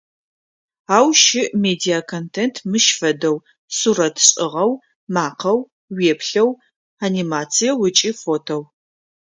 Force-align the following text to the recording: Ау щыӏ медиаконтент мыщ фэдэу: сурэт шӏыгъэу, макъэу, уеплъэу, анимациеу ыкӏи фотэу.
Ау 0.95 1.07
щыӏ 1.21 1.45
медиаконтент 1.63 2.55
мыщ 2.69 2.85
фэдэу: 2.99 3.37
сурэт 3.77 4.15
шӏыгъэу, 4.27 4.71
макъэу, 5.13 5.59
уеплъэу, 5.95 6.49
анимациеу 7.05 7.77
ыкӏи 7.87 8.11
фотэу. 8.21 8.63